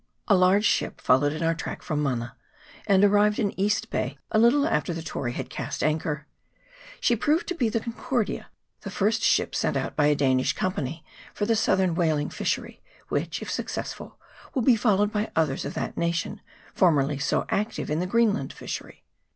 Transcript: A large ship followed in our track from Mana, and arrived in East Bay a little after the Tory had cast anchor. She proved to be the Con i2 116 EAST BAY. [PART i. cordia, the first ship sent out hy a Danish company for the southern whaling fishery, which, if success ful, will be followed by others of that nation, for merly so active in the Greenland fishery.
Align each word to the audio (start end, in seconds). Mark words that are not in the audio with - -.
A 0.27 0.33
large 0.33 0.65
ship 0.65 0.99
followed 0.99 1.31
in 1.31 1.43
our 1.43 1.53
track 1.53 1.83
from 1.83 2.01
Mana, 2.01 2.35
and 2.87 3.03
arrived 3.03 3.37
in 3.37 3.53
East 3.59 3.91
Bay 3.91 4.17
a 4.31 4.39
little 4.39 4.65
after 4.67 4.95
the 4.95 5.03
Tory 5.03 5.33
had 5.33 5.51
cast 5.51 5.83
anchor. 5.83 6.25
She 6.99 7.15
proved 7.15 7.45
to 7.49 7.53
be 7.53 7.69
the 7.69 7.81
Con 7.81 7.93
i2 7.93 7.97
116 7.97 8.01
EAST 8.01 8.27
BAY. 8.31 8.41
[PART 8.41 8.41
i. 8.41 8.41
cordia, 8.41 8.81
the 8.81 8.89
first 8.89 9.21
ship 9.21 9.53
sent 9.53 9.77
out 9.77 9.93
hy 9.95 10.07
a 10.07 10.15
Danish 10.15 10.53
company 10.53 11.05
for 11.35 11.45
the 11.45 11.55
southern 11.55 11.93
whaling 11.93 12.31
fishery, 12.31 12.81
which, 13.09 13.43
if 13.43 13.51
success 13.51 13.93
ful, 13.93 14.17
will 14.55 14.63
be 14.63 14.75
followed 14.75 15.11
by 15.11 15.29
others 15.35 15.65
of 15.65 15.75
that 15.75 15.95
nation, 15.95 16.41
for 16.73 16.91
merly 16.91 17.21
so 17.21 17.45
active 17.49 17.91
in 17.91 17.99
the 17.99 18.07
Greenland 18.07 18.51
fishery. 18.53 19.03